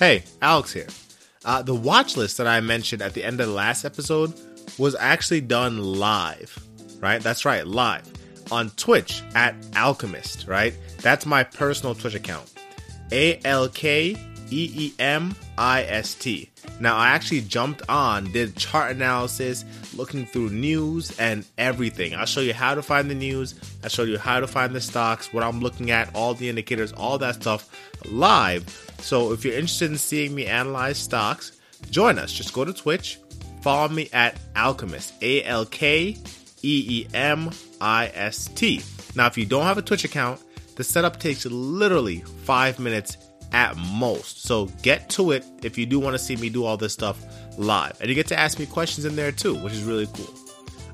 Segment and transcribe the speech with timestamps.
[0.00, 0.86] Hey, Alex here.
[1.44, 4.32] Uh, the watch list that I mentioned at the end of the last episode
[4.78, 6.58] was actually done live,
[7.00, 7.20] right?
[7.20, 8.10] That's right, live
[8.50, 10.72] on Twitch at Alkeemist, right?
[11.02, 12.50] That's my personal Twitch account.
[13.12, 14.16] A L K
[14.50, 16.50] E E M I S T.
[16.80, 22.14] Now, I actually jumped on, did chart analysis, looking through news and everything.
[22.14, 24.80] I'll show you how to find the news, I'll show you how to find the
[24.80, 27.68] stocks, what I'm looking at, all the indicators, all that stuff
[28.06, 28.89] live.
[29.00, 31.58] So, if you're interested in seeing me analyze stocks,
[31.90, 32.32] join us.
[32.32, 33.18] Just go to Twitch,
[33.62, 36.16] follow me at Alkeemist, A L K
[36.62, 38.82] E E M I S T.
[39.14, 40.40] Now, if you don't have a Twitch account,
[40.76, 43.16] the setup takes literally five minutes
[43.52, 44.44] at most.
[44.44, 47.22] So get to it if you do want to see me do all this stuff
[47.58, 48.00] live.
[48.00, 50.32] And you get to ask me questions in there too, which is really cool.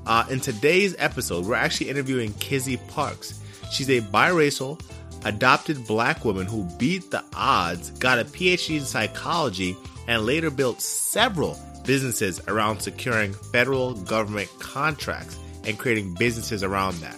[0.05, 3.39] Uh, in today's episode, we're actually interviewing Kizzy Parks.
[3.71, 4.81] She's a biracial,
[5.25, 9.75] adopted black woman who beat the odds, got a PhD in psychology,
[10.07, 17.17] and later built several businesses around securing federal government contracts and creating businesses around that.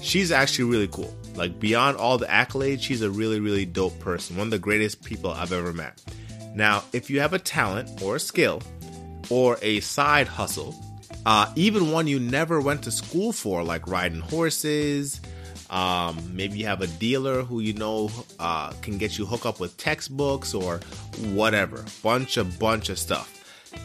[0.00, 1.14] She's actually really cool.
[1.34, 4.36] Like beyond all the accolades, she's a really, really dope person.
[4.36, 6.02] One of the greatest people I've ever met.
[6.54, 8.62] Now, if you have a talent or a skill
[9.28, 10.74] or a side hustle,
[11.26, 15.20] uh, even one you never went to school for, like riding horses,
[15.70, 19.60] um, maybe you have a dealer who you know uh, can get you hook up
[19.60, 20.80] with textbooks or
[21.32, 23.36] whatever, bunch of bunch of stuff.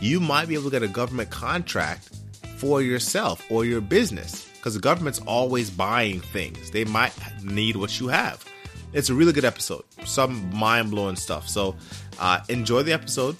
[0.02, 2.10] You might be able to get a government contract
[2.58, 6.72] for yourself or your business because the government's always buying things.
[6.72, 8.44] They might need what you have.
[8.94, 11.48] It's a really good episode, some mind blowing stuff.
[11.48, 11.76] So
[12.18, 13.36] uh, enjoy the episode.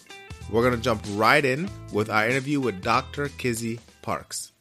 [0.52, 3.30] We're going to jump right in with our interview with Dr.
[3.30, 4.52] Kizzy Parks.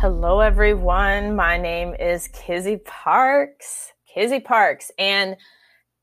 [0.00, 1.36] Hello, everyone.
[1.36, 3.92] My name is Kizzy Parks.
[4.06, 4.90] Kizzy Parks.
[4.98, 5.36] And,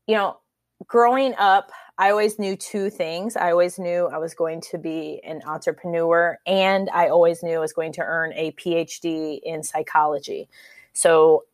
[0.06, 0.38] you know,
[0.86, 3.34] growing up, I always knew two things.
[3.34, 7.58] I always knew I was going to be an entrepreneur, and I always knew I
[7.58, 10.48] was going to earn a PhD in psychology.
[10.92, 11.46] So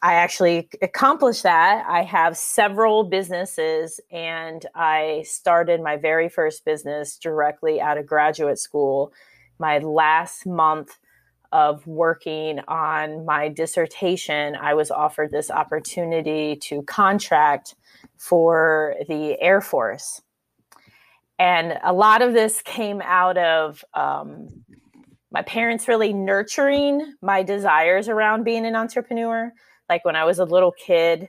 [0.00, 1.84] I actually accomplished that.
[1.86, 8.58] I have several businesses, and I started my very first business directly out of graduate
[8.58, 9.12] school.
[9.58, 10.96] My last month
[11.54, 17.76] of working on my dissertation, I was offered this opportunity to contract
[18.18, 20.20] for the Air Force.
[21.38, 24.64] And a lot of this came out of um,
[25.30, 29.52] my parents really nurturing my desires around being an entrepreneur.
[29.88, 31.28] Like when I was a little kid,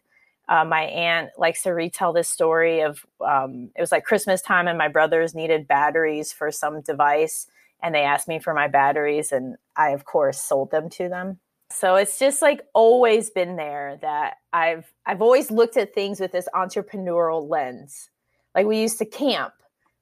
[0.49, 4.67] uh, my aunt likes to retell this story of um, it was like Christmas time,
[4.67, 7.45] and my brothers needed batteries for some device,
[7.85, 11.39] and they asked me for my batteries, and I, of course, sold them to them.
[11.71, 16.31] So it's just like always been there that I've I've always looked at things with
[16.31, 18.09] this entrepreneurial lens.
[18.55, 19.53] Like we used to camp.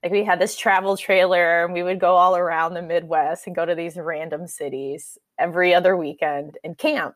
[0.02, 3.56] Like we had this travel trailer and we would go all around the Midwest and
[3.56, 7.16] go to these random cities every other weekend and camp.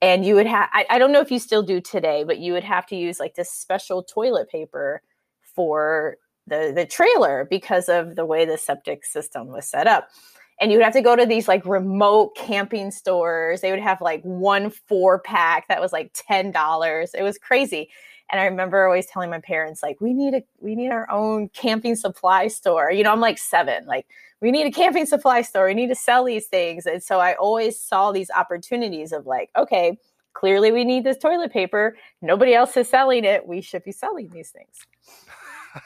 [0.00, 2.54] And you would have I, I don't know if you still do today, but you
[2.54, 5.02] would have to use like this special toilet paper
[5.54, 6.16] for
[6.48, 10.08] the the trailer because of the way the septic system was set up
[10.60, 13.60] and you would have to go to these like remote camping stores.
[13.60, 17.14] They would have like one four pack that was like ten dollars.
[17.14, 17.90] It was crazy.
[18.30, 21.48] And I remember always telling my parents, like, we need a we need our own
[21.50, 22.90] camping supply store.
[22.90, 24.06] You know, I'm like seven, like
[24.40, 25.66] we need a camping supply store.
[25.66, 26.86] We need to sell these things.
[26.86, 29.98] And so I always saw these opportunities of like, okay,
[30.34, 31.96] clearly we need this toilet paper.
[32.20, 33.46] Nobody else is selling it.
[33.46, 34.86] We should be selling these things.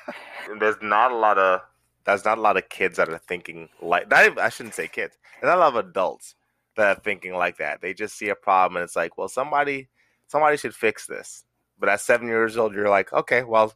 [0.58, 1.60] There's not a lot of
[2.04, 5.16] there's not a lot of kids that are thinking like not I shouldn't say kids.
[5.40, 6.34] There's not a lot of adults
[6.76, 7.80] that are thinking like that.
[7.80, 9.88] They just see a problem and it's like, well, somebody
[10.28, 11.44] somebody should fix this.
[11.78, 13.72] But at seven years old, you're like, okay, well,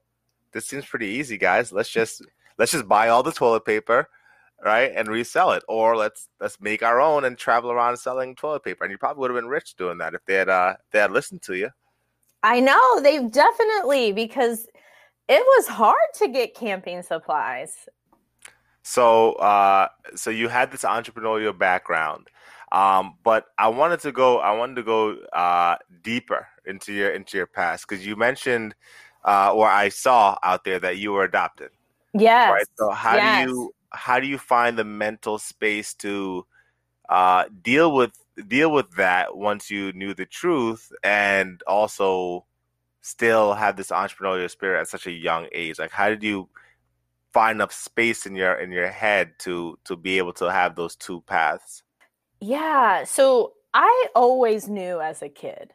[0.53, 1.73] this seems pretty easy, guys.
[1.73, 2.23] Let's just
[2.59, 4.09] let's just buy all the toilet paper,
[4.65, 8.65] right, and resell it, or let's let's make our own and travel around selling toilet
[8.65, 8.85] paper.
[8.85, 10.99] And you probably would have been rich doing that if they had uh, if they
[11.01, 11.71] had listened to you.
[12.43, 14.69] I know they've definitely because
[15.29, 17.89] it was hard to get camping supplies.
[18.83, 22.29] So, uh, so you had this entrepreneurial background,
[22.71, 24.39] um, but I wanted to go.
[24.39, 28.77] I wanted to go uh, deeper into your into your past because you mentioned,
[29.25, 31.71] uh, or I saw out there that you were adopted.
[32.15, 32.53] Yes.
[32.53, 32.67] Right.
[32.77, 33.45] So how yes.
[33.45, 36.47] do you how do you find the mental space to
[37.09, 38.13] uh, deal with
[38.49, 42.45] deal with that once you knew the truth and also
[43.07, 45.79] still have this entrepreneurial spirit at such a young age?
[45.79, 46.49] Like, how did you
[47.33, 50.97] find enough space in your in your head to to be able to have those
[50.97, 51.83] two paths
[52.41, 55.75] yeah so i always knew as a kid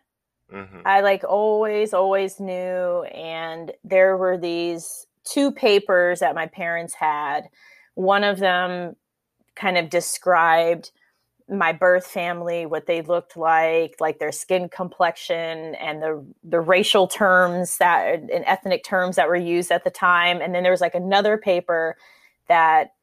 [0.54, 0.80] Mm-hmm.
[0.86, 3.04] I like always, always knew.
[3.04, 7.50] And there were these two papers that my parents had.
[7.96, 8.96] One of them
[9.56, 10.92] kind of described
[11.52, 17.08] my birth family, what they looked like, like their skin complexion and the the racial
[17.08, 20.42] terms that and ethnic terms that were used at the time.
[20.42, 21.98] And then there was like another paper
[22.48, 22.94] that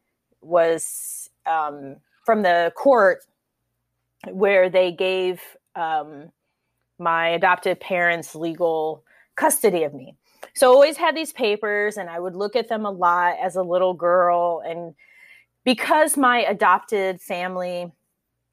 [0.40, 3.20] was um, from the court
[4.30, 5.42] where they gave
[5.76, 6.30] um,
[6.98, 9.04] my adopted parents legal
[9.36, 10.16] custody of me.
[10.54, 13.56] So I always had these papers and I would look at them a lot as
[13.56, 14.62] a little girl.
[14.66, 14.94] And
[15.64, 17.92] because my adopted family,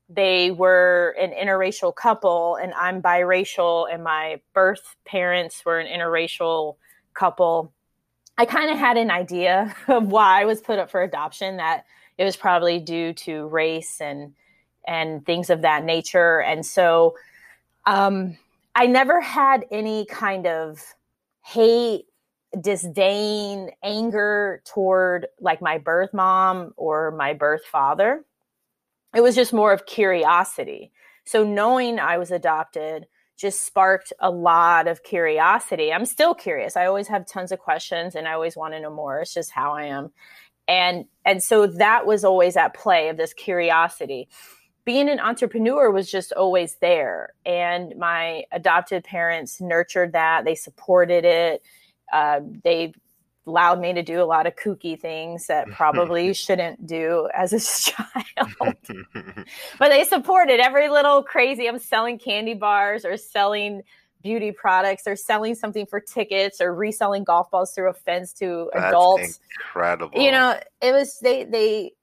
[0.08, 6.76] they were an interracial couple and I'm biracial and my birth parents were an interracial
[7.14, 7.74] couple,
[8.38, 11.86] I kind of had an idea of why I was put up for adoption that
[12.18, 14.34] it was probably due to race and
[14.88, 16.42] and things of that nature.
[16.42, 17.16] And so
[17.88, 18.38] um,
[18.76, 20.80] I never had any kind of
[21.44, 22.06] hate,
[22.62, 28.24] disdain, anger toward like my birth mom or my birth father.
[29.16, 30.92] It was just more of curiosity.
[31.26, 33.08] So knowing I was adopted
[33.38, 35.92] just sparked a lot of curiosity.
[35.92, 36.78] I'm still curious.
[36.78, 39.20] I always have tons of questions and I always want to know more.
[39.20, 40.12] It's just how I am.
[40.68, 44.30] And and so that was always at play of this curiosity
[44.86, 47.34] being an entrepreneur was just always there.
[47.46, 51.64] And my adopted parents nurtured that, they supported it.
[52.14, 52.94] Uh, they
[53.48, 57.60] allowed me to do a lot of kooky things that probably shouldn't do as a
[57.92, 58.76] child.
[59.80, 61.68] but they supported every little crazy.
[61.68, 63.84] I'm selling candy bars or selling
[64.22, 68.70] beauty products or selling something for tickets or reselling golf balls through a fence to
[68.74, 69.40] That's adults.
[69.60, 70.20] Incredible.
[70.20, 71.94] You know, it was they they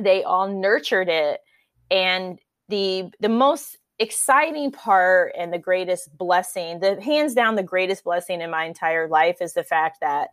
[0.00, 1.40] they all nurtured it
[1.90, 2.38] and
[2.68, 8.40] the the most exciting part and the greatest blessing, the hands down the greatest blessing
[8.40, 10.30] in my entire life is the fact that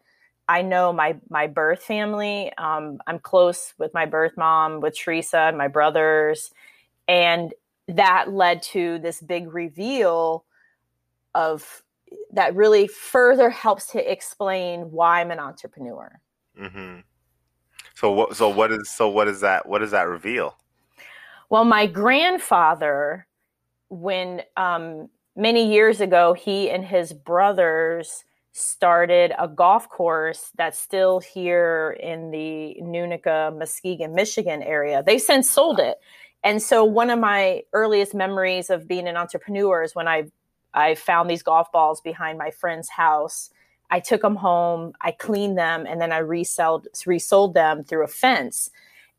[0.49, 2.51] I know my my birth family.
[2.57, 6.51] Um, I'm close with my birth mom, with Teresa, and my brothers,
[7.07, 7.53] and
[7.87, 10.45] that led to this big reveal
[11.35, 11.83] of
[12.31, 16.19] that really further helps to explain why I'm an entrepreneur.
[16.59, 16.99] Mm-hmm.
[17.95, 18.35] So what?
[18.35, 18.89] So what is?
[18.89, 19.67] So what is that?
[19.67, 20.55] What does that reveal?
[21.49, 23.27] Well, my grandfather,
[23.89, 28.23] when um, many years ago, he and his brothers
[28.57, 35.03] started a golf course that's still here in the Nunica, Muskegon, Michigan area.
[35.05, 35.99] They've since sold it.
[36.43, 40.31] And so one of my earliest memories of being an entrepreneur is when I
[40.73, 43.49] I found these golf balls behind my friend's house.
[43.89, 48.07] I took them home, I cleaned them, and then I resold resold them through a
[48.07, 48.69] fence.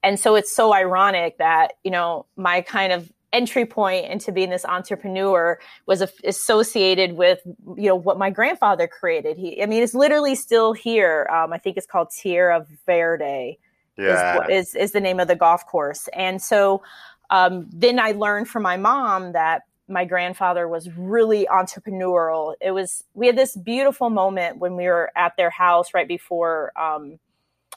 [0.02, 4.50] And so it's so ironic that, you know, my kind of entry point into being
[4.50, 7.40] this entrepreneur was associated with
[7.76, 9.36] you know what my grandfather created.
[9.36, 11.28] He i mean it's literally still here.
[11.32, 13.58] Um, i think it's called Terra Verde
[13.96, 14.46] yeah.
[14.48, 16.08] is, is, is the name of the golf course.
[16.12, 16.82] And so
[17.30, 22.54] um, then i learned from my mom that my grandfather was really entrepreneurial.
[22.60, 26.72] It was we had this beautiful moment when we were at their house right before
[26.78, 27.18] um,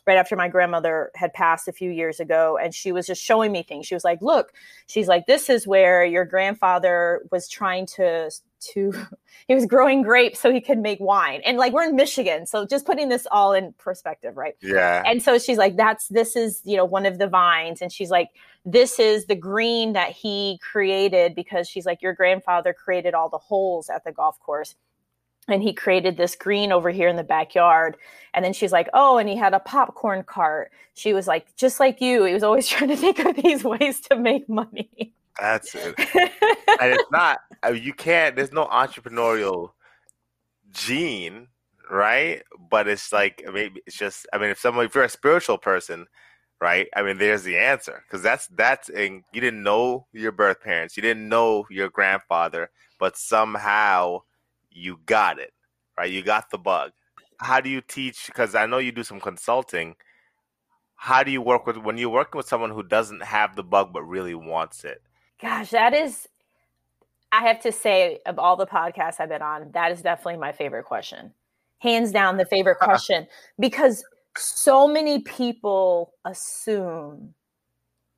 [0.08, 3.52] right after my grandmother had passed a few years ago and she was just showing
[3.52, 3.86] me things.
[3.86, 4.54] She was like look
[4.88, 8.94] she's like this is where your grandfather was trying to to
[9.48, 11.42] he was growing grapes so he could make wine.
[11.46, 14.56] And like we're in michigan so just putting this all in perspective right?
[14.62, 15.04] Yeah.
[15.06, 17.82] And so she's like that's this is you know one of the vines.
[17.82, 18.30] And she's like
[18.66, 23.38] this is the green that he created because she's like your grandfather created all the
[23.38, 24.76] holes at the golf course
[25.48, 27.98] and he created this green over here in the backyard.
[28.34, 30.72] And then she's like oh and he had a popcorn cart.
[30.94, 32.24] She was like just like you.
[32.24, 35.14] He was always trying to think of these ways to make money.
[35.40, 35.96] That's it.
[36.82, 39.72] And it's not uh, you can't there's no entrepreneurial
[40.72, 41.48] gene
[41.92, 42.42] right?
[42.70, 46.08] But it's like maybe it's just i mean if someone if you're a spiritual person
[46.62, 48.04] right i mean there's the answer.
[48.08, 52.70] Because that's that's and you didn't know your birth parents you didn't know your grandfather
[52.98, 54.22] but somehow
[54.72, 55.54] you got it,
[55.98, 56.12] right?
[56.12, 56.92] You got the bug.
[57.40, 58.28] How do you teach?
[58.28, 59.96] Because I know you do some consulting.
[60.96, 63.92] How do you work with when you're working with someone who doesn't have the bug
[63.92, 65.02] but really wants it?
[65.42, 66.28] Gosh, that is,
[67.32, 70.52] I have to say, of all the podcasts I've been on, that is definitely my
[70.52, 71.34] favorite question.
[71.80, 73.28] Hands down, the favorite question
[73.60, 74.04] because
[74.38, 77.34] so many people assume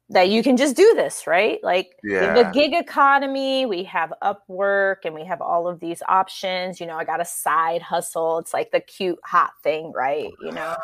[0.10, 1.64] that you can just do this, right?
[1.64, 2.34] Like Yeah.
[2.34, 6.80] the gig economy, we have Upwork and we have all of these options.
[6.80, 8.38] You know, I got a side hustle.
[8.40, 10.30] It's like the cute hot thing, right?
[10.42, 10.76] You know,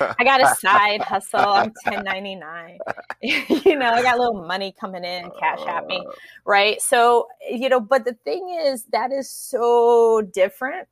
[0.00, 1.40] I got a side hustle.
[1.40, 2.78] I'm 1099.
[3.22, 6.12] you know, I got a little money coming in, cash at me, uh.
[6.44, 6.80] right?
[6.80, 10.86] So, you know, but the thing is, that is so different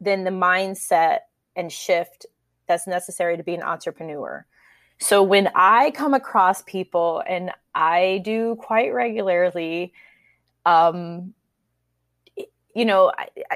[0.00, 1.20] than the mindset
[1.54, 2.26] and shift
[2.66, 4.44] that's necessary to be an entrepreneur.
[5.00, 9.92] So when I come across people, and I do quite regularly,
[10.66, 11.34] um,
[12.74, 13.12] you know,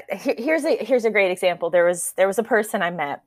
[0.09, 1.69] here's a here's a great example.
[1.69, 3.23] There was there was a person I met,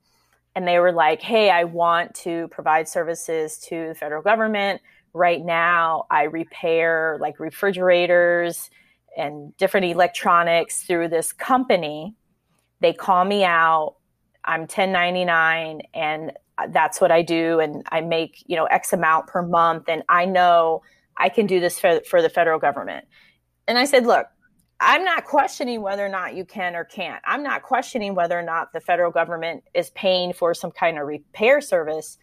[0.55, 4.81] and they were like, "Hey, I want to provide services to the federal government.
[5.13, 8.71] Right now, I repair like refrigerators
[9.17, 12.15] and different electronics through this company.
[12.81, 13.97] They call me out.
[14.45, 19.27] I'm 1099, and Uh, that's what I do, and I make you know X amount
[19.27, 20.83] per month, and I know
[21.17, 23.07] I can do this for for the federal government."
[23.69, 24.27] And I said, "Look."
[24.79, 27.23] I'm not questioning whether or not you can or can't.
[27.25, 31.07] I'm not questioning whether or not the federal government is paying for some kind of
[31.07, 32.19] repair service.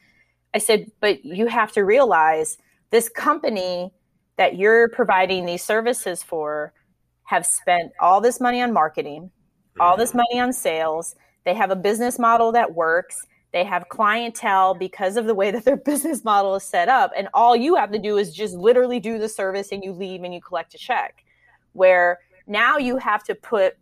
[0.54, 2.60] I said, but you have to realize
[2.92, 3.92] this company
[4.38, 6.74] that you're providing these services for
[7.24, 9.32] have spent all this money on marketing,
[9.80, 10.20] all this mm-hmm.
[10.20, 11.16] money on sales.
[11.46, 13.26] They have a business model that works.
[13.54, 17.12] They have clientele because of the way that their business model is set up.
[17.16, 20.24] And all you have to do is just literally do the service and you leave
[20.24, 21.24] and you collect a check.
[21.74, 23.76] Where now you have to put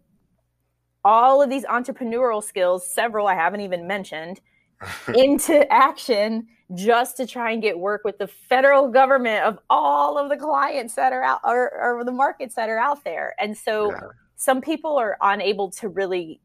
[1.03, 4.39] all of these entrepreneurial skills, several I haven't even mentioned,
[5.15, 10.29] into action just to try and get work with the federal government of all of
[10.29, 13.35] the clients that are out or, or the markets that are out there.
[13.39, 14.07] And so Yeah.
[14.35, 16.39] some people are unable to really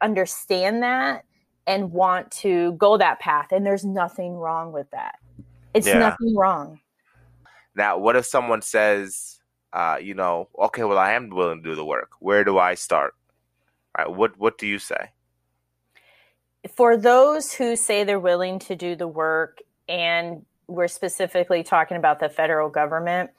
[0.00, 1.24] understand that
[1.68, 3.52] and want to go that path.
[3.52, 5.16] And there's nothing wrong with that.
[5.74, 5.98] It's Yeah.
[6.00, 6.80] nothing wrong.
[7.76, 9.40] Now, what if someone says,
[9.72, 12.12] uh, you know, okay, well, I am willing to do the work.
[12.18, 13.14] Where do I start?
[13.96, 15.12] All right, what what do you say?
[16.74, 22.20] for those who say they're willing to do the work and we're specifically talking about
[22.20, 23.30] the federal government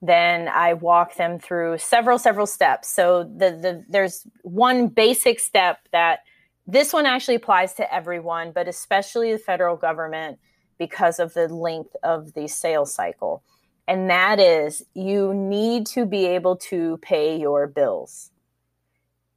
[0.00, 5.78] then i walk them through several several steps so the, the there's one basic step
[5.92, 6.20] that
[6.66, 10.38] this one actually applies to everyone but especially the federal government
[10.78, 13.42] because of the length of the sales cycle
[13.88, 18.30] and that is you need to be able to pay your bills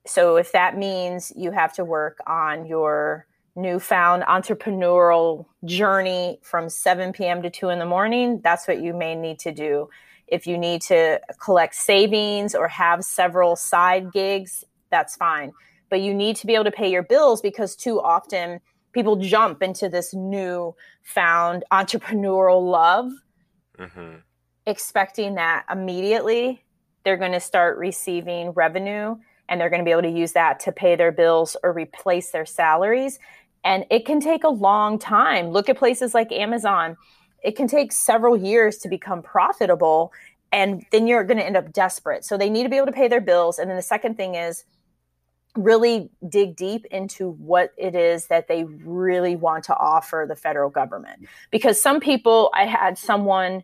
[0.05, 7.13] so if that means you have to work on your newfound entrepreneurial journey from 7
[7.13, 7.41] p.m.
[7.41, 9.89] to 2 in the morning, that's what you may need to do.
[10.27, 15.53] If you need to collect savings or have several side gigs, that's fine.
[15.89, 18.59] But you need to be able to pay your bills because too often
[18.91, 23.11] people jump into this new found entrepreneurial love
[23.77, 24.15] hmm
[24.65, 26.63] expecting that immediately
[27.03, 29.15] they're going to start receiving revenue
[29.47, 32.31] and they're going to be able to use that to pay their bills or replace
[32.31, 33.19] their salaries.
[33.63, 35.49] And it can take a long time.
[35.49, 36.97] Look at places like Amazon.
[37.43, 40.11] It can take several years to become profitable.
[40.51, 42.25] And then you're going to end up desperate.
[42.25, 43.59] So they need to be able to pay their bills.
[43.59, 44.63] And then the second thing is
[45.55, 50.69] really dig deep into what it is that they really want to offer the federal
[50.69, 51.27] government.
[51.51, 53.63] Because some people, I had someone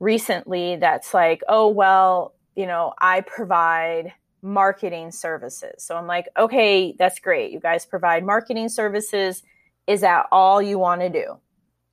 [0.00, 4.12] recently that's like, oh, well, you know, I provide
[4.42, 5.84] marketing services.
[5.84, 7.52] So I'm like, okay, that's great.
[7.52, 9.42] You guys provide marketing services.
[9.86, 11.38] Is that all you want to do?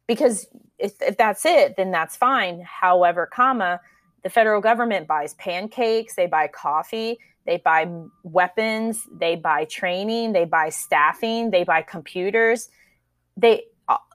[0.07, 0.47] Because
[0.79, 2.61] if, if that's it, then that's fine.
[2.61, 3.79] However, comma,
[4.23, 7.89] the federal government buys pancakes, they buy coffee, they buy
[8.23, 12.69] weapons, they buy training, they buy staffing, they buy computers.
[13.37, 13.63] They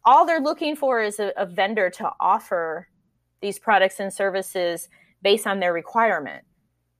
[0.04, 2.88] all they're looking for is a, a vendor to offer
[3.40, 4.88] these products and services
[5.22, 6.44] based on their requirement.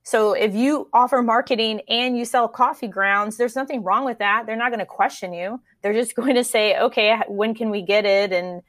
[0.03, 4.45] So if you offer marketing and you sell coffee grounds, there's nothing wrong with that.
[4.45, 5.61] They're not going to question you.
[5.81, 8.61] They're just going to say, "Okay, when can we get it?" and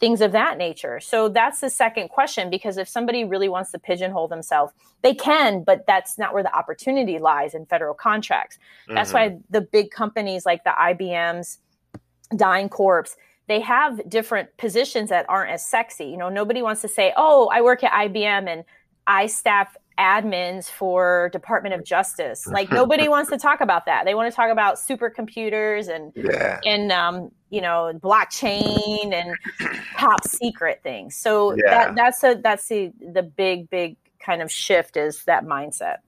[0.00, 1.00] things of that nature.
[1.00, 4.72] So that's the second question because if somebody really wants to pigeonhole themselves,
[5.02, 8.58] they can, but that's not where the opportunity lies in federal contracts.
[8.88, 9.14] That's Mhm.
[9.14, 11.58] why the big companies like the IBMs,
[12.32, 13.14] DynCorp,
[13.46, 16.06] they have different positions that aren't as sexy.
[16.06, 18.64] You know, nobody wants to say, "Oh, I work at IBM and
[19.06, 24.04] I staff admins for Department of Justice." Like nobody wants to talk about that.
[24.04, 26.60] They want to talk about supercomputers and Yeah.
[26.64, 29.36] and um, you know blockchain and
[29.98, 31.16] top secret things.
[31.16, 31.62] So Yeah.
[31.70, 35.98] that that's a that's the the big big kind of shift is that mindset.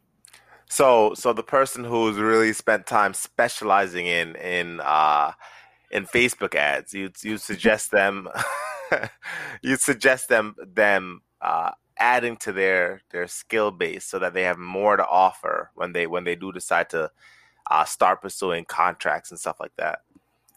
[0.69, 5.33] So, so the person who's really spent time specializing in in uh,
[5.90, 8.28] in Facebook ads, you you suggest them
[9.62, 14.59] you suggest them them uh, adding to their their skill base so that they have
[14.59, 17.11] more to offer when they when they do decide to
[17.71, 20.00] uh, start pursuing contracts and stuff like that.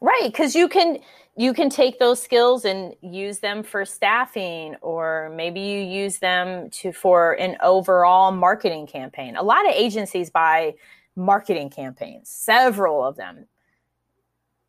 [0.01, 0.99] Right, because you can
[1.35, 6.69] you can take those skills and use them for staffing, or maybe you use them
[6.71, 9.35] to for an overall marketing campaign.
[9.35, 10.75] A lot of agencies buy
[11.15, 13.45] marketing campaigns, several of them,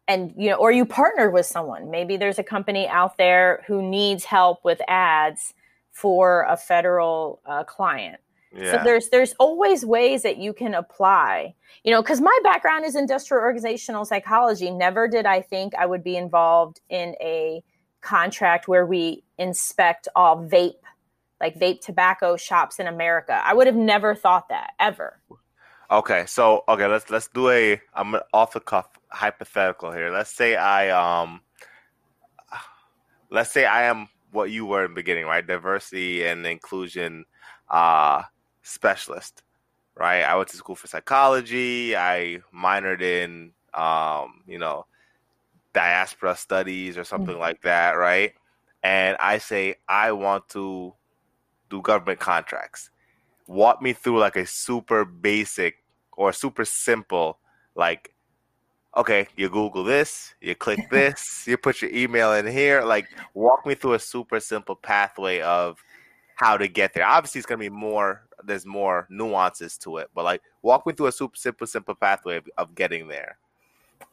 [0.09, 1.91] and you know, or you partner with someone.
[1.91, 5.55] Maybe there's a company out there who needs help with ads
[5.93, 8.21] for a federal uh, client
[8.53, 8.73] yeah.
[8.73, 11.55] So there's there's always ways that you can apply.
[11.85, 14.71] You know, because my background is industrial organizational psychology.
[14.71, 17.63] Never did I think I would be involved in a
[18.01, 20.83] contract where we inspect all vape,
[21.41, 23.41] like vape tobacco shops in America.
[23.45, 25.21] I would have never thought that ever.
[25.91, 30.11] Okay, so okay, let's let's do a I'm off the cuff hypothetical here.
[30.11, 31.41] Let's say I um
[33.31, 35.47] let's say I am what you were in the beginning, right?
[35.47, 37.25] Diversity and inclusion
[37.69, 38.23] uh
[38.63, 39.43] specialist,
[39.95, 40.23] right?
[40.23, 41.97] I went to school for psychology.
[41.97, 44.87] I minored in, um, you know,
[45.73, 47.41] diaspora studies or something mm-hmm.
[47.41, 48.33] like that, right?
[48.83, 50.95] And I say I want to
[51.69, 52.91] do government contracts.
[53.47, 55.77] Walk me through like a super basic
[56.17, 57.39] or super simple,
[57.75, 58.13] like,
[58.97, 62.83] okay, you Google this, you click this, you put your email in here.
[62.83, 65.83] Like, walk me through a super simple pathway of
[66.37, 67.07] how to get there.
[67.07, 70.11] Obviously, it's going to be more there's more nuances to it.
[70.15, 73.37] But like, walk me through a super simple, simple pathway of, of getting there.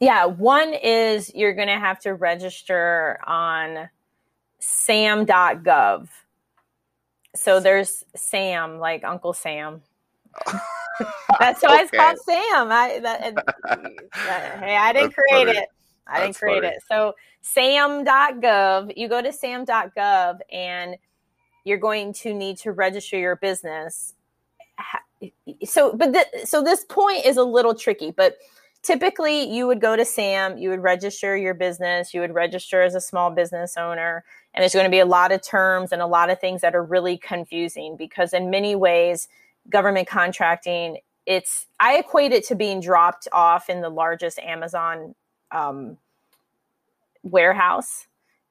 [0.00, 3.88] Yeah, one is you're going to have to register on
[4.58, 6.08] sam.gov.
[7.34, 9.82] So there's Sam, like Uncle Sam.
[11.40, 11.82] That's why okay.
[11.82, 12.70] it's called Sam.
[12.70, 13.92] I that, that,
[14.60, 15.58] hey, I didn't That's create funny.
[15.58, 15.68] it.
[16.06, 16.74] I That's didn't create funny.
[16.76, 16.82] it.
[16.90, 20.96] So sam.gov, you go to sam.gov and
[21.64, 24.14] you're going to need to register your business
[25.64, 28.36] so but th- so this point is a little tricky but
[28.82, 32.94] typically you would go to sam you would register your business you would register as
[32.94, 36.06] a small business owner and there's going to be a lot of terms and a
[36.06, 39.28] lot of things that are really confusing because in many ways
[39.70, 45.14] government contracting it's i equate it to being dropped off in the largest amazon
[45.50, 45.98] um,
[47.22, 48.06] warehouse.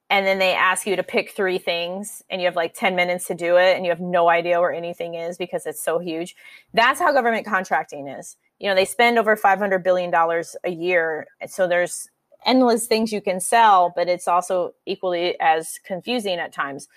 [0.10, 3.28] And then they ask you to pick three things and you have like 10 minutes
[3.28, 6.36] to do it and you have no idea where anything is because it's so huge.
[6.74, 8.38] That's how government contracting is.
[8.60, 11.28] You know they spend over 500 billion dollars a year.
[11.48, 12.10] So there's
[12.46, 16.88] endless things you can sell but it's also equally as confusing at times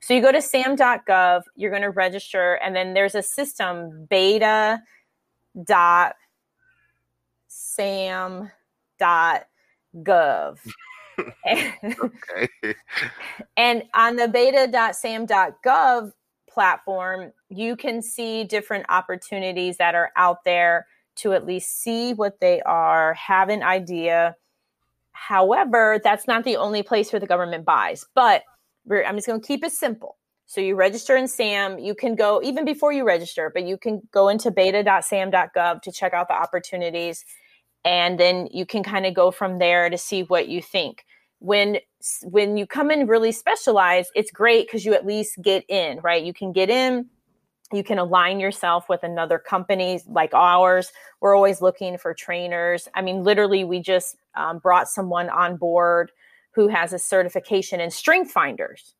[0.00, 4.80] so you go to sam.gov you're going to register and then there's a system beta
[5.64, 6.14] dot
[7.48, 8.50] sam
[8.98, 9.46] dot
[9.96, 10.58] gov
[11.48, 12.48] okay.
[13.56, 16.12] and on the beta.sam.gov
[16.58, 22.40] platform, you can see different opportunities that are out there to at least see what
[22.40, 24.34] they are, have an idea.
[25.12, 28.04] However, that's not the only place where the government buys.
[28.14, 28.42] But
[28.90, 30.16] I'm just going to keep it simple.
[30.46, 31.78] So you register in SAM.
[31.78, 36.14] You can go even before you register, but you can go into beta.sam.gov to check
[36.14, 37.24] out the opportunities.
[37.84, 41.04] And then you can kind of go from there to see what you think
[41.40, 41.78] when
[42.24, 46.24] when you come in really specialized it's great because you at least get in right
[46.24, 47.06] you can get in
[47.72, 53.02] you can align yourself with another company like ours we're always looking for trainers i
[53.02, 56.10] mean literally we just um, brought someone on board
[56.58, 58.92] who has a certification in strength finders.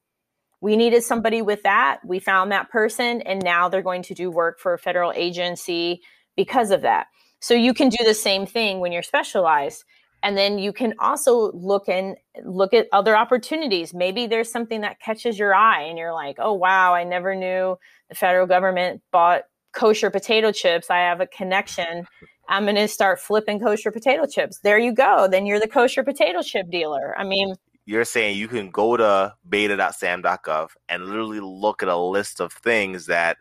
[0.61, 1.99] We needed somebody with that.
[2.05, 6.01] We found that person and now they're going to do work for a federal agency
[6.37, 7.09] because of that.
[7.41, 9.83] So you can do the same thing when you're specialized
[10.23, 13.93] and then you can also look and look at other opportunities.
[13.93, 17.77] Maybe there's something that catches your eye and you're like oh wow i never knew
[18.09, 20.91] the federal government bought kosher potato chips.
[20.91, 22.07] I have a connection
[22.49, 26.03] i'm going to start flipping kosher potato chips there you go then you're the kosher
[26.03, 27.55] potato chip dealer i mean
[27.87, 33.07] you're saying you can go to beta.sam.gov and literally look at a list of things
[33.07, 33.39] that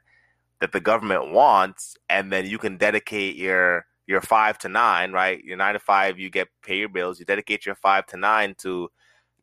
[0.60, 5.44] that the government wants and then you can dedicate your your five to nine, right?
[5.44, 7.20] Your nine to five, you get pay your bills.
[7.20, 8.90] You dedicate your five to nine to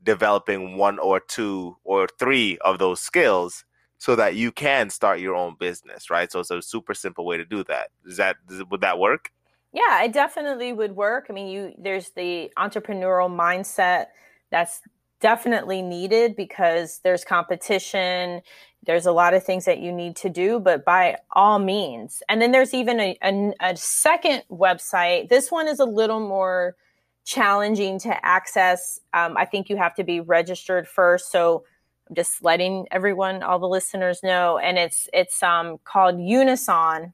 [0.02, 3.64] developing one or two or three of those skills
[3.98, 6.32] so that you can start your own business, right?
[6.32, 7.88] So it's a super simple way to do that.
[8.06, 8.36] Is that
[8.70, 9.30] would that work?
[9.74, 11.26] Yeah, it definitely would work.
[11.28, 14.06] I mean, you there's the entrepreneurial mindset
[14.50, 14.80] that's
[15.20, 18.42] definitely needed because there's competition
[18.84, 22.42] there's a lot of things that you need to do but by all means and
[22.42, 26.76] then there's even a, a, a, second website this one is a little more
[27.24, 29.00] challenging to access.
[29.12, 31.32] Um, I think you have to be registered first.
[31.32, 31.64] So
[32.08, 34.58] I'm just letting everyone, all the listeners know.
[34.58, 37.12] And it's it's um, called Unison,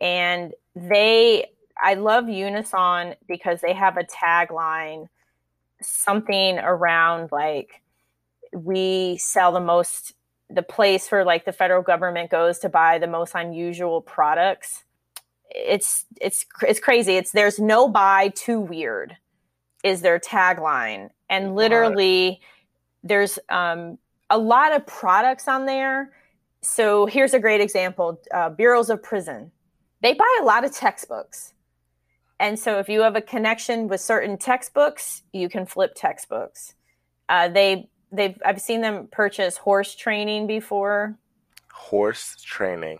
[0.00, 1.46] and they.
[1.82, 5.08] I love Unison because they have a tagline,
[5.80, 7.82] something around like
[8.52, 10.14] we sell the most
[10.52, 14.84] the place for like the federal government goes to buy the most unusual products.
[15.50, 17.16] It's it's it's crazy.
[17.16, 19.16] It's there's no buy too weird
[19.82, 21.10] is their tagline.
[21.28, 22.40] And literally
[23.02, 26.12] there's um, a lot of products on there.
[26.62, 29.50] So here's a great example uh, bureaus of prison.
[30.02, 31.54] They buy a lot of textbooks
[32.40, 36.74] and so if you have a connection with certain textbooks you can flip textbooks
[37.30, 41.16] uh, they they've I've seen them purchase horse training before.
[41.72, 42.98] Horse training.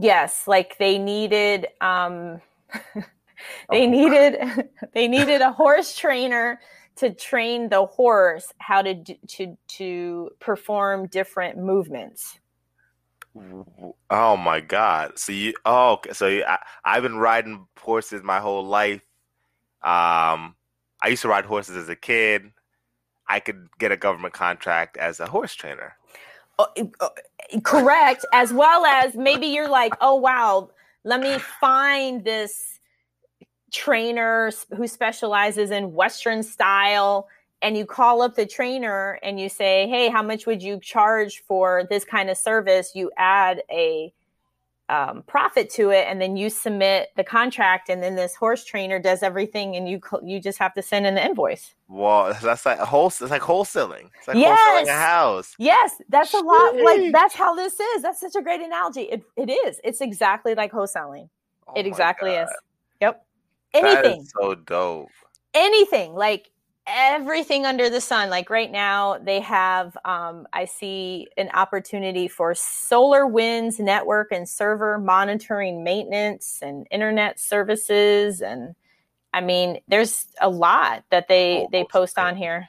[0.00, 2.40] Yes, like they needed um
[3.70, 3.90] they oh.
[3.90, 6.60] needed they needed a horse trainer
[6.96, 12.38] to train the horse how to to to perform different movements.
[14.10, 15.18] Oh my god!
[15.18, 19.02] So you oh so you, I, I've been riding horses my whole life.
[19.82, 20.54] Um,
[21.02, 22.52] I used to ride horses as a kid.
[23.28, 25.96] I could get a government contract as a horse trainer.
[26.58, 26.66] Uh,
[27.00, 27.08] uh,
[27.62, 28.24] correct.
[28.32, 30.70] As well as maybe you're like, oh, wow,
[31.04, 32.78] let me find this
[33.72, 37.28] trainer who specializes in Western style.
[37.64, 41.42] And you call up the trainer and you say, hey, how much would you charge
[41.48, 42.92] for this kind of service?
[42.94, 44.12] You add a
[44.90, 48.98] um, profit to it, and then you submit the contract, and then this horse trainer
[48.98, 51.74] does everything, and you you just have to send in the invoice.
[51.88, 53.06] Well, that's like a whole.
[53.06, 54.10] It's like wholesaling.
[54.18, 54.58] It's like yes.
[54.60, 55.54] wholesaling a house.
[55.58, 56.76] Yes, that's a lot.
[56.76, 58.02] Like that's how this is.
[58.02, 59.02] That's such a great analogy.
[59.02, 59.80] It it is.
[59.82, 61.30] It's exactly like wholesaling.
[61.66, 62.42] Oh it exactly God.
[62.42, 62.50] is.
[63.00, 63.26] Yep.
[63.72, 64.24] Anything.
[64.38, 65.08] so dope.
[65.54, 66.50] Anything like
[66.86, 68.30] everything under the sun.
[68.30, 74.98] Like right now they have um, i see an opportunity for SolarWinds network and server
[74.98, 78.74] monitoring maintenance and internet services and
[79.32, 82.68] i mean there's a lot that they oh, they post on here.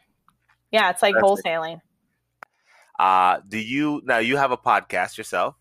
[0.71, 1.82] Yeah it's like That's wholesaling.
[2.97, 5.56] Uh do you now you have a podcast yourself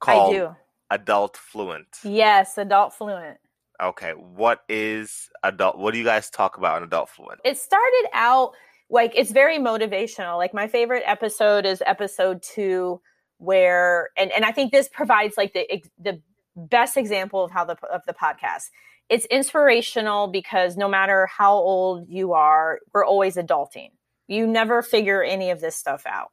[0.00, 0.56] called I do.
[0.92, 1.86] Adultfluent.
[2.04, 3.36] Yes Adultfluent
[3.82, 5.76] Okay, what is adult?
[5.76, 7.38] What do you guys talk about in Adultfluent?
[7.44, 8.52] It started out
[8.88, 10.36] like it's very motivational.
[10.38, 13.00] Like my favorite episode is episode two,
[13.38, 16.20] where and and I think this provides like the the
[16.54, 18.70] best example of how the of the podcast.
[19.08, 23.90] It's inspirational because no matter how old you are, we're always adulting.
[24.28, 26.30] You never figure any of this stuff out.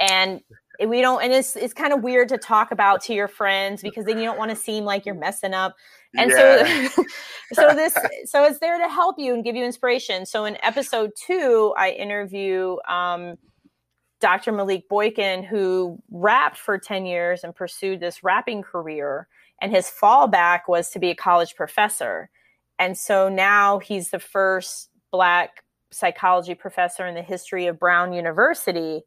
[0.00, 0.40] And
[0.86, 4.04] we don't and it's it's kind of weird to talk about to your friends because
[4.04, 5.74] then you don't want to seem like you're messing up.
[6.16, 6.88] And yeah.
[6.88, 7.04] so
[7.52, 10.24] so this so it's there to help you and give you inspiration.
[10.24, 13.36] So in episode two i interview um,
[14.20, 19.26] dr malik boykin who rapped for 10 years and pursued this rapping career.
[19.60, 22.30] And his fallback was to be a college professor.
[22.78, 29.02] And so now he's the first black psychology professor in the history of brown university.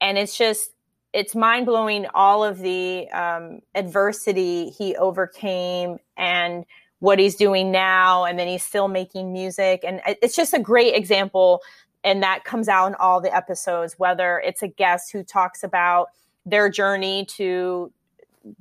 [0.00, 0.70] And it's just
[1.16, 6.66] it's mind blowing all of the um, adversity he overcame and
[6.98, 8.26] what he's doing now.
[8.26, 9.82] And then he's still making music.
[9.82, 11.62] And it's just a great example.
[12.04, 16.08] And that comes out in all the episodes, whether it's a guest who talks about
[16.44, 17.90] their journey to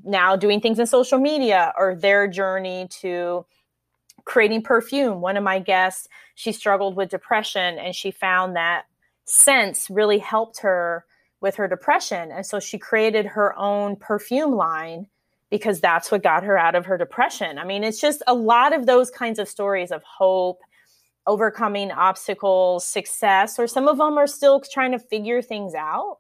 [0.05, 3.45] now doing things in social media or their journey to
[4.23, 5.19] creating perfume.
[5.19, 8.85] One of my guests, she struggled with depression and she found that
[9.25, 11.03] scents really helped her
[11.45, 12.31] with her depression.
[12.31, 15.05] And so she created her own perfume line
[15.51, 17.59] because that's what got her out of her depression.
[17.59, 20.61] I mean, it's just a lot of those kinds of stories of hope,
[21.27, 26.17] overcoming obstacles, success, or some of them are still trying to figure things out.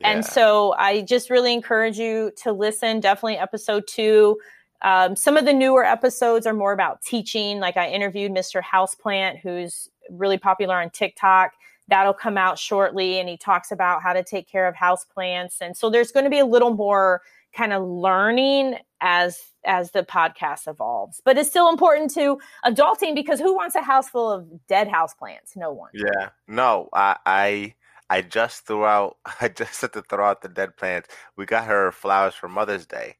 [0.00, 0.10] Yeah.
[0.10, 3.00] And so I just really encourage you to listen.
[3.00, 4.38] Definitely episode two.
[4.82, 7.60] Um, some of the newer episodes are more about teaching.
[7.60, 8.62] Like I interviewed Mr.
[8.62, 11.52] Houseplant, who's really popular on TikTok
[11.88, 15.60] that'll come out shortly and he talks about how to take care of house plants
[15.60, 17.22] and so there's going to be a little more
[17.56, 21.20] kind of learning as as the podcast evolves.
[21.24, 25.14] But it's still important to adulting because who wants a house full of dead house
[25.14, 25.90] plants no one.
[25.94, 26.30] Yeah.
[26.46, 27.74] No i i
[28.08, 31.08] i just threw out i just had to throw out the dead plants.
[31.36, 33.16] We got her flowers for mother's day.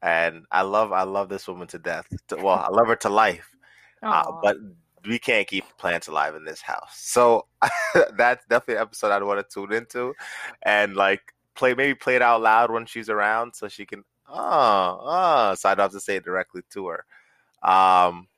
[0.00, 2.06] And i love i love this woman to death.
[2.30, 3.48] Well i love her to life.
[4.02, 4.56] Uh, but
[5.06, 6.92] we can't keep plants alive in this house.
[6.96, 7.46] So
[8.16, 10.14] that's definitely an episode I'd want to tune into
[10.62, 11.20] and like
[11.54, 15.68] play maybe play it out loud when she's around so she can oh oh so
[15.68, 17.04] I don't have to say it directly to her.
[17.62, 18.28] Um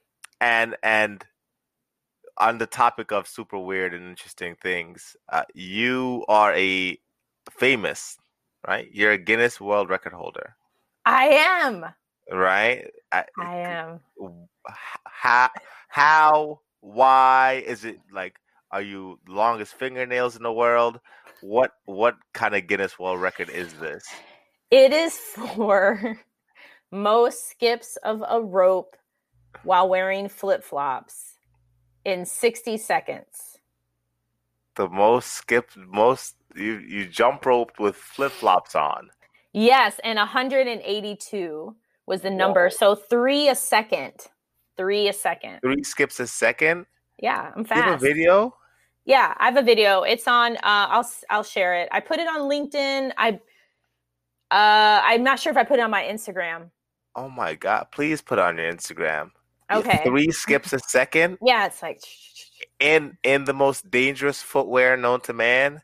[0.40, 1.24] and and
[2.38, 6.98] on the topic of super weird and interesting things, uh, you are a
[7.50, 8.18] famous,
[8.66, 8.88] right?
[8.92, 10.56] You're a Guinness World Record holder,
[11.06, 11.26] I
[11.62, 11.86] am.
[12.30, 12.90] right?
[13.14, 14.00] I, I am.
[15.06, 15.50] how
[15.88, 18.36] how why is it like
[18.70, 21.00] are you longest fingernails in the world
[21.40, 24.04] what what kind of guinness world record is this
[24.70, 26.18] It is for
[26.90, 28.96] most skips of a rope
[29.62, 31.36] while wearing flip flops
[32.04, 33.58] in 60 seconds.
[34.76, 39.10] the most skipped most you you jump roped with flip-flops on
[39.56, 42.70] Yes, and 182 was the number.
[42.70, 44.12] So three a second.
[44.76, 45.60] Three a second.
[45.60, 46.86] three skips a second
[47.22, 48.02] Yeah, I'm Do you have a fast.
[48.02, 48.54] video
[49.04, 50.02] Yeah, I have a video.
[50.02, 50.56] It's on.
[50.56, 51.88] Uh, I'll I'll share it.
[51.92, 53.12] I put it on LinkedIn.
[53.16, 53.40] I.
[54.50, 56.70] Uh, I'm not sure if I put it on my Instagram.
[57.16, 59.30] oh my god please put on your instagram
[59.72, 60.02] Okay.
[60.04, 62.00] three skips a second Yeah, it's like.
[62.80, 65.80] in in the most dangerous footwear known to man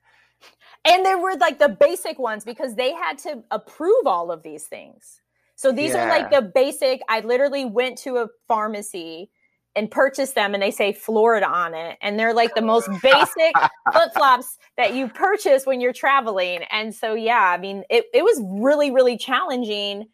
[0.85, 4.65] And there were like the basic ones because they had to approve all of these
[4.67, 5.21] things.
[5.61, 7.03] So these are like the basic.
[7.11, 9.31] I literally went to a pharmacy
[9.77, 13.55] and purchased them, and they say Florida on it, and they're like the most basic
[13.93, 16.63] flip flops that you purchase when you're traveling.
[16.73, 20.09] And so, yeah, I mean, it, it was really, really challenging.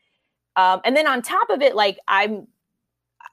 [0.56, 2.48] Um, and then on top of it, like I'm,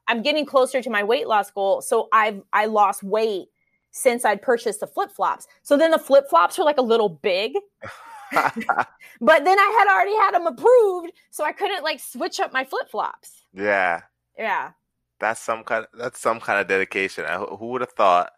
[0.08, 1.82] I'm getting closer to my weight loss goal.
[1.82, 3.48] So I've, I lost weight
[3.90, 5.48] since I'd purchased the flip flops.
[5.64, 7.54] So then the flip flops were like a little big,
[9.22, 11.14] but then I had already had them approved.
[11.32, 13.44] So I couldn't like switch up my flip flops.
[13.54, 14.02] yeah
[14.38, 14.72] Yeah.
[15.20, 15.86] That's some kind.
[15.98, 17.24] that's some kind of dedication.
[17.26, 18.32] I, who would have thought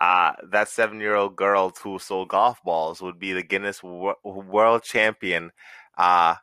[0.00, 5.50] uh, that seven-year-old girl who sold golf balls would be the Guinness Wor- World Champion
[5.98, 6.36] uh,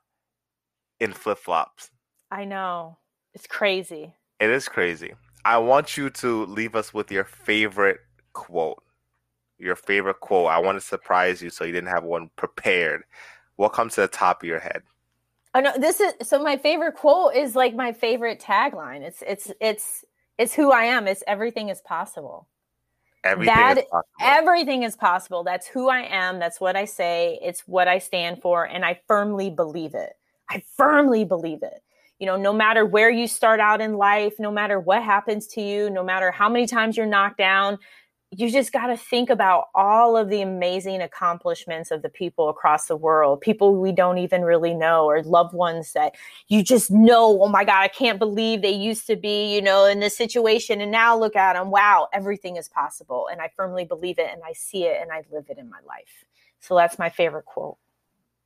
[0.99, 1.89] in flip-flops?
[2.29, 2.97] I know.
[3.33, 4.13] It's crazy.
[4.39, 5.13] It is crazy.
[5.45, 7.99] I want you to leave us with your favorite
[8.33, 8.83] quote.
[9.59, 10.47] Your favorite quote.
[10.47, 13.03] I want to surprise you, so you didn't have one prepared.
[13.57, 14.81] What comes to the top of your head?
[15.53, 19.01] Oh no, this is so my favorite quote is like my favorite tagline.
[19.01, 20.05] It's it's it's
[20.37, 21.07] it's who I am.
[21.07, 22.47] It's everything is possible.
[23.23, 24.05] Everything That- is possible.
[24.21, 25.43] Everything is possible.
[25.43, 26.39] That's who I am.
[26.39, 27.39] That's what I say.
[27.41, 30.13] It's what I stand for and I firmly believe it.
[30.49, 31.83] I firmly believe it.
[32.19, 35.61] You know, no matter where you start out in life, no matter what happens to
[35.61, 37.79] you, no matter how many times you're knocked down,
[38.31, 42.85] you just got to think about all of the amazing accomplishments of the people across
[42.85, 46.13] the world, people we don't even really know, or loved ones that
[46.47, 49.85] you just know, oh my God, I can't believe they used to be, you know,
[49.85, 50.79] in this situation.
[50.79, 51.71] And now look at them.
[51.71, 53.27] Wow, everything is possible.
[53.31, 55.79] And I firmly believe it and I see it and I live it in my
[55.87, 56.25] life.
[56.59, 57.77] So that's my favorite quote.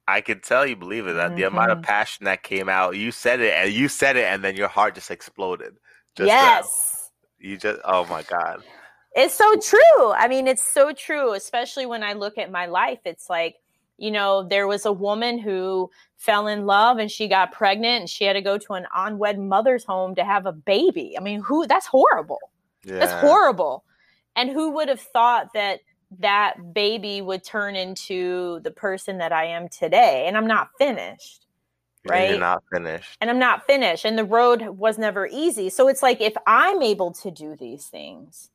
[0.07, 1.13] I can tell you believe it.
[1.13, 1.83] That the amount of Mhm.
[1.83, 4.95] passion that came out, you said it, and you said it, and then your heart
[4.95, 5.77] just exploded.
[6.15, 6.35] Just now.
[6.37, 7.11] yes.
[7.39, 7.81] you just.
[7.83, 8.63] Oh my god.
[9.15, 10.11] It's so true.
[10.13, 12.99] I mean, it's so true, especially when I look at my life.
[13.05, 13.57] It's like,
[13.97, 18.09] you know, there was a woman who fell in love and she got pregnant and
[18.09, 21.15] she had to go to an unwed mother's home to have a baby.
[21.17, 22.39] I mean, who that's horrible.
[22.83, 22.99] Yeah.
[22.99, 23.85] That's horrible.
[24.35, 25.81] And who would have thought that
[26.19, 30.25] that baby would turn into the person that I am today?
[30.27, 31.45] And I'm not finished.
[32.03, 32.29] And right?
[32.31, 33.17] You're not finished.
[33.21, 34.05] And I'm not finished.
[34.05, 35.69] And the road was never easy.
[35.69, 38.49] So it's like if I'm able to do these things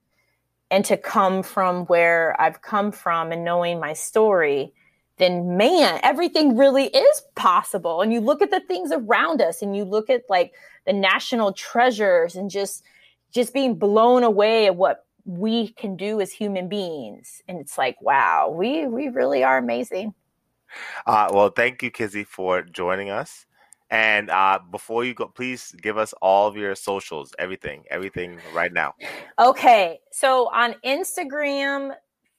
[0.70, 4.72] and to come from where I've come from and knowing my story,
[5.16, 8.02] then man, everything really is possible.
[8.02, 10.52] And you look at the things around us and you look at like
[10.86, 12.84] the national treasures and just
[13.32, 17.42] just being blown away at what we can do as human beings.
[17.46, 20.14] And it's like, wow, we we really are amazing.
[21.06, 23.46] Uh, well, thank you, Kizzy, for joining us.
[23.90, 28.72] And uh, before you go, please give us all of your socials, everything, everything right
[28.72, 28.94] now.
[29.38, 31.94] Okay, so on Instagram,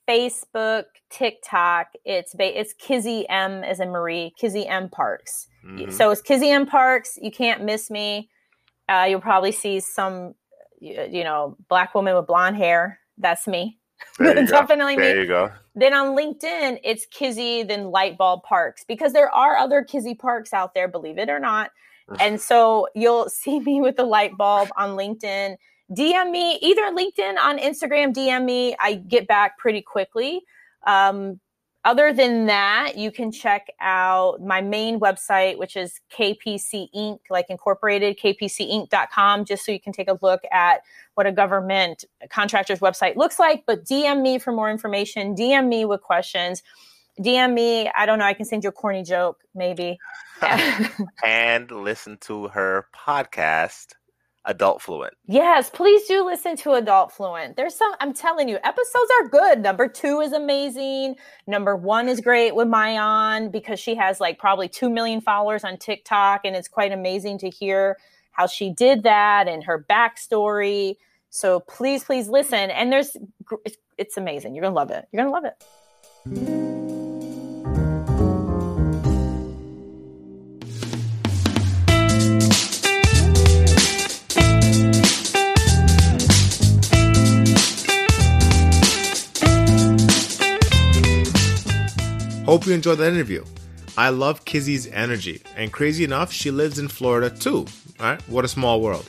[0.07, 5.47] Facebook, TikTok, it's ba- it's Kizzy M as in Marie, Kizzy M Parks.
[5.65, 5.91] Mhm.
[5.91, 7.17] So it's Kizzy M Parks.
[7.21, 8.29] You can't miss me.
[8.87, 10.33] Uh, you'll probably see some,
[10.79, 12.99] you, you know, black woman with blonde hair.
[13.17, 13.79] That's me.
[14.17, 14.51] There you go.
[14.51, 15.03] Definitely me.
[15.03, 15.51] There you go.
[15.79, 20.73] Then on LinkedIn, it's Kizzy, then Lightbulb Parks, because there are other Kizzy Parks out
[20.73, 21.71] there, believe it or not.
[22.19, 25.55] And so you'll see me with the light bulb on LinkedIn.
[25.91, 28.75] DM me either LinkedIn on Instagram, DM me.
[28.79, 30.41] I get back pretty quickly.
[30.85, 31.39] Um,
[31.89, 37.47] other than that, you can check out my main website, which is KPC Inc., like
[37.49, 40.81] incorporated, kpcinc.com, just so you can take a look at
[41.15, 43.63] what a government contractor's website looks like.
[43.65, 46.61] But DM me for more information, DM me with questions.
[47.19, 47.89] DM me.
[47.89, 48.25] I don't know.
[48.25, 49.97] I can send you a corny joke, maybe.
[51.25, 53.93] and listen to her podcast,
[54.47, 55.11] Adultfluent.
[55.25, 57.55] Yes, please do listen to Adultfluent.
[57.55, 59.61] There's some, I'm telling you, episodes are good.
[59.61, 61.15] Number two is amazing.
[61.45, 65.77] Number one is great with Mayan because she has like probably 2 million followers on
[65.77, 66.41] TikTok.
[66.45, 67.97] And it's quite amazing to hear
[68.31, 70.95] how she did that and her backstory.
[71.29, 72.71] So please, please listen.
[72.71, 73.17] And there's,
[73.97, 74.55] it's amazing.
[74.55, 75.05] You're going to love it.
[75.11, 76.68] You're going to love it.
[92.49, 93.45] Hope you enjoyed that interview.
[93.95, 97.67] I love Kizzy's energy, and crazy enough, she lives in Florida too.
[97.99, 99.07] All right, what a small world.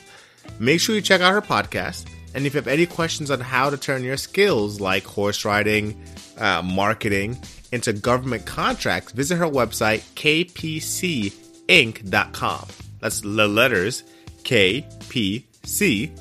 [0.59, 3.71] Make sure you check out her podcast, and if you have any questions on how
[3.71, 5.99] to turn your skills like horse riding,
[6.37, 7.35] uh, marketing,
[7.71, 11.31] into government contracts, visit her website, kpcinc.com.
[12.99, 14.03] That's the letters
[14.43, 16.11] KPC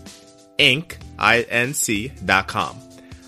[0.59, 0.95] Inc.
[1.19, 2.81] I-N-C.com.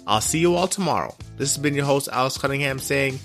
[0.07, 1.14] I'll see you all tomorrow.
[1.37, 3.18] This has been your host, Alice Cunningham, saying,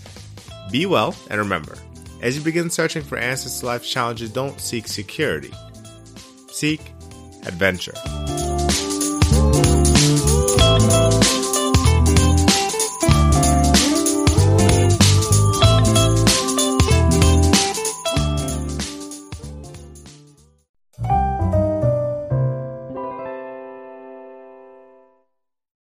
[0.71, 1.77] be well, and remember,
[2.21, 5.53] as you begin searching for answers to life's challenges, don't seek security.
[6.49, 6.81] Seek
[7.45, 7.93] adventure.